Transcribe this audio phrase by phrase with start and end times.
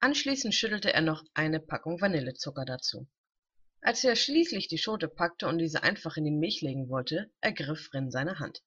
[0.00, 3.08] Anschließend schüttelte er noch eine Packung Vanillezucker dazu.
[3.80, 7.92] Als er schließlich die Schote packte und diese einfach in die Milch legen wollte, ergriff
[7.92, 8.62] Rin seine Hand.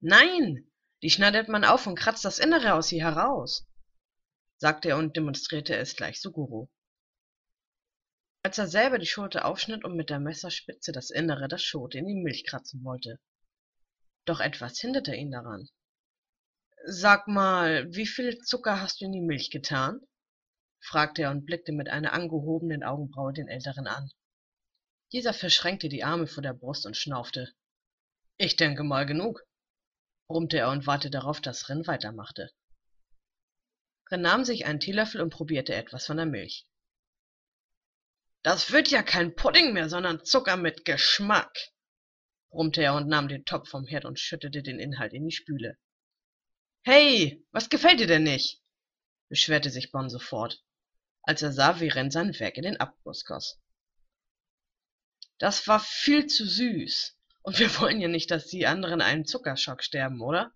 [0.00, 0.70] Nein,
[1.02, 3.66] die schneidet man auf und kratzt das Innere aus ihr heraus,
[4.56, 6.68] sagte er und demonstrierte es gleich Suguru.
[8.42, 12.06] Als er selber die Schote aufschnitt und mit der Messerspitze das Innere der Schote in
[12.06, 13.20] die Milch kratzen wollte.
[14.24, 15.68] Doch etwas hinderte ihn daran.
[16.84, 20.00] Sag mal, wie viel Zucker hast du in die Milch getan?
[20.86, 24.10] Fragte er und blickte mit einer angehobenen Augenbraue den Älteren an.
[25.12, 27.52] Dieser verschränkte die Arme vor der Brust und schnaufte.
[28.36, 29.42] Ich denke mal genug,
[30.28, 32.52] brummte er und wartete darauf, dass Rin weitermachte.
[34.10, 36.66] Rin nahm sich einen Teelöffel und probierte etwas von der Milch.
[38.42, 41.52] Das wird ja kein Pudding mehr, sondern Zucker mit Geschmack,
[42.50, 45.76] brummte er und nahm den Topf vom Herd und schüttete den Inhalt in die Spüle.
[46.84, 48.62] Hey, was gefällt dir denn nicht?
[49.28, 50.62] beschwerte sich Bon sofort
[51.26, 53.60] als er sah, wie Ren sein Werk in den Abguss goss.
[55.38, 57.18] Das war viel zu süß.
[57.42, 60.52] Und wir wollen ja nicht, dass die anderen einen Zuckerschock sterben, oder?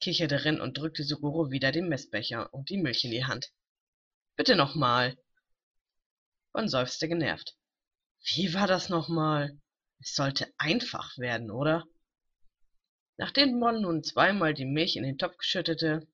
[0.00, 3.52] kicherte Ren und drückte Suguro wieder den Messbecher und die Milch in die Hand.
[4.36, 5.16] Bitte nochmal.
[6.52, 7.56] Bon seufzte genervt.
[8.34, 9.60] Wie war das nochmal?
[10.00, 11.84] Es sollte einfach werden, oder?
[13.16, 16.08] Nachdem Bon nun zweimal die Milch in den Topf schüttete,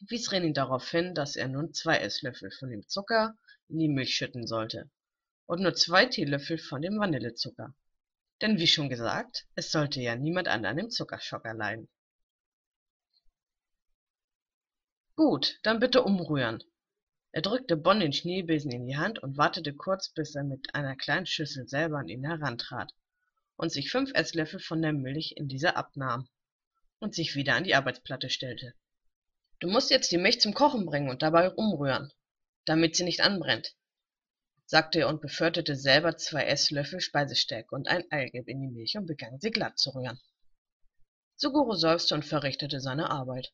[0.00, 3.36] wies Renin darauf hin, dass er nun zwei Esslöffel von dem Zucker
[3.68, 4.90] in die Milch schütten sollte
[5.46, 7.74] und nur zwei Teelöffel von dem Vanillezucker.
[8.40, 11.88] Denn wie schon gesagt, es sollte ja niemand an einem Zuckerschock erleiden.
[15.16, 16.64] Gut, dann bitte umrühren.
[17.32, 20.96] Er drückte Bonn den Schneebesen in die Hand und wartete kurz, bis er mit einer
[20.96, 22.92] kleinen Schüssel selber an ihn herantrat
[23.56, 26.26] und sich fünf Esslöffel von der Milch in diese abnahm
[26.98, 28.72] und sich wieder an die Arbeitsplatte stellte.
[29.60, 32.10] Du musst jetzt die Milch zum Kochen bringen und dabei umrühren,
[32.64, 33.76] damit sie nicht anbrennt,
[34.64, 39.04] sagte er und beförderte selber zwei Esslöffel Speisestärke und ein Eigelb in die Milch und
[39.04, 40.18] begann sie glatt zu rühren.
[41.36, 43.52] Suguru seufzte und verrichtete seine Arbeit.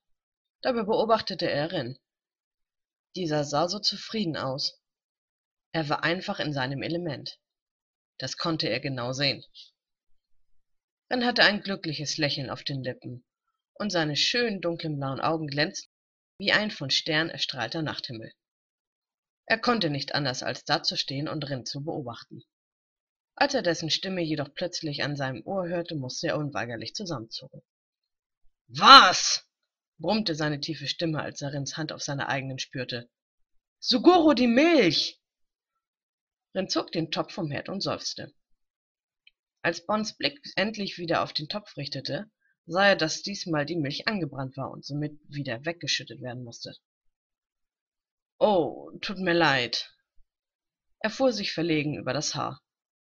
[0.60, 1.98] Dabei beobachtete er Rin.
[3.16, 4.80] Dieser sah so zufrieden aus.
[5.72, 7.40] Er war einfach in seinem Element.
[8.18, 9.44] Das konnte er genau sehen.
[11.10, 13.24] Rin hatte ein glückliches Lächeln auf den Lippen,
[13.74, 15.95] und seine schönen dunklen blauen Augen glänzten
[16.38, 18.32] wie ein von Sternen erstrahlter Nachthimmel.
[19.46, 22.42] Er konnte nicht anders, als dazustehen und Rind zu beobachten.
[23.36, 27.62] Als er dessen Stimme jedoch plötzlich an seinem Ohr hörte, musste er unweigerlich zusammenzucken.
[28.68, 29.46] Was?
[29.98, 33.08] brummte seine tiefe Stimme, als er Rins Hand auf seiner eigenen spürte.
[33.78, 35.20] Suguro, die Milch!
[36.54, 38.34] Rin zog den Topf vom Herd und seufzte.
[39.62, 42.30] Als Bons Blick endlich wieder auf den Topf richtete,
[42.68, 46.76] er, dass diesmal die Milch angebrannt war und somit wieder weggeschüttet werden musste.
[48.38, 49.94] Oh, tut mir leid.
[50.98, 52.60] Er fuhr sich verlegen über das Haar.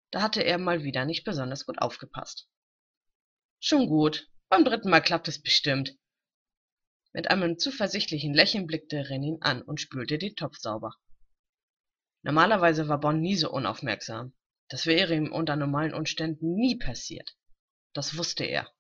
[0.09, 2.49] Da hatte er mal wieder nicht besonders gut aufgepasst.
[3.59, 4.29] Schon gut.
[4.49, 5.95] Beim dritten Mal klappt es bestimmt.
[7.13, 10.95] Mit einem zuversichtlichen Lächeln blickte Ren ihn an und spülte den Topf sauber.
[12.23, 14.33] Normalerweise war Bon nie so unaufmerksam.
[14.69, 17.38] Das wäre ihm unter normalen Umständen nie passiert.
[17.93, 18.72] Das wusste er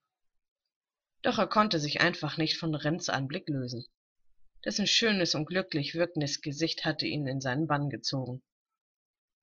[1.21, 3.85] doch er konnte sich einfach nicht von Renns Anblick lösen.
[4.65, 8.43] Dessen schönes und glücklich wirkendes Gesicht hatte ihn in seinen Bann gezogen.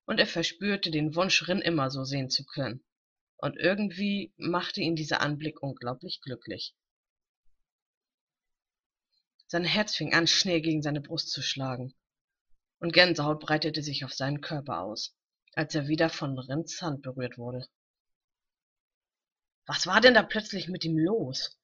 [0.05, 2.85] Und er verspürte den Wunsch, Rin immer so sehen zu können.
[3.37, 6.75] Und irgendwie machte ihn dieser Anblick unglaublich glücklich.
[9.47, 11.95] Sein Herz fing an, schnell gegen seine Brust zu schlagen.
[12.81, 15.17] Und Gänsehaut breitete sich auf seinen Körper aus,
[15.55, 17.67] als er wieder von Rins Hand berührt wurde.
[19.67, 21.58] Was war denn da plötzlich mit ihm los?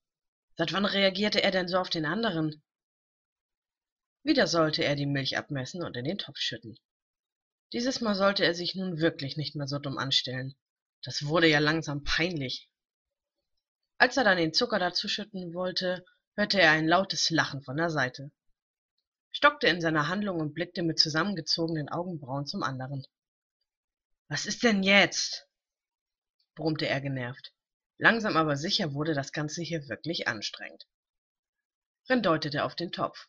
[0.56, 2.62] Seit wann reagierte er denn so auf den anderen?
[4.22, 6.78] Wieder sollte er die Milch abmessen und in den Topf schütten.
[7.72, 10.54] Dieses Mal sollte er sich nun wirklich nicht mehr so dumm anstellen.
[11.02, 12.70] Das wurde ja langsam peinlich.
[13.98, 16.04] Als er dann den Zucker dazu schütten wollte,
[16.36, 18.30] hörte er ein lautes Lachen von der Seite,
[19.30, 23.04] stockte in seiner Handlung und blickte mit zusammengezogenen Augenbrauen zum anderen.
[24.28, 25.48] Was ist denn jetzt?
[26.54, 27.52] brummte er genervt.
[27.98, 30.86] Langsam aber sicher wurde das Ganze hier wirklich anstrengend.
[32.08, 33.28] Ren deutete auf den Topf.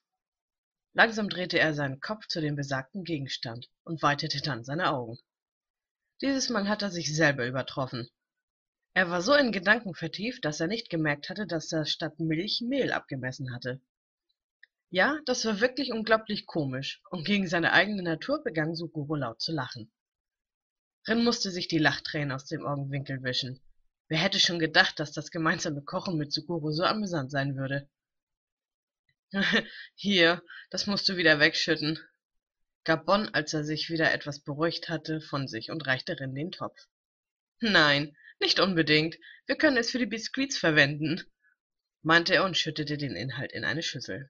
[0.93, 5.19] Langsam drehte er seinen Kopf zu dem besagten Gegenstand und weitete dann seine Augen.
[6.21, 8.09] Dieses Mal hat er sich selber übertroffen.
[8.93, 12.61] Er war so in Gedanken vertieft, dass er nicht gemerkt hatte, dass er statt Milch
[12.61, 13.81] Mehl abgemessen hatte.
[14.89, 19.51] Ja, das war wirklich unglaublich komisch, und gegen seine eigene Natur begann Suguro laut zu
[19.51, 19.91] lachen.
[21.07, 23.59] Rin musste sich die Lachtränen aus dem Augenwinkel wischen.
[24.07, 27.89] Wer hätte schon gedacht, dass das gemeinsame Kochen mit Suguro so amüsant sein würde?
[29.95, 31.99] Hier, das musst du wieder wegschütten,
[32.83, 36.51] gab Bon, als er sich wieder etwas beruhigt hatte, von sich und reichte Rin den
[36.51, 36.79] Topf.
[37.59, 39.17] Nein, nicht unbedingt.
[39.47, 41.21] Wir können es für die Biskuits verwenden,
[42.03, 44.29] meinte er und schüttete den Inhalt in eine Schüssel.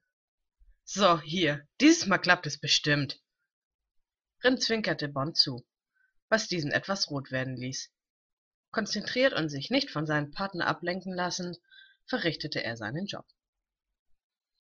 [0.84, 3.20] So, hier, dieses Mal klappt es bestimmt.
[4.42, 5.66] Rin zwinkerte Bon zu,
[6.28, 7.92] was diesen etwas rot werden ließ.
[8.72, 11.58] Konzentriert und sich nicht von seinem Partner ablenken lassend,
[12.06, 13.26] verrichtete er seinen Job.